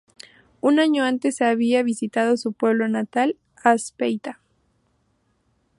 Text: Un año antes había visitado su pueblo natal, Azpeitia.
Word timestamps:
Un 0.63 0.79
año 0.79 1.03
antes 1.03 1.43
había 1.43 1.83
visitado 1.83 2.35
su 2.35 2.53
pueblo 2.53 2.87
natal, 2.87 3.37
Azpeitia. 3.63 4.39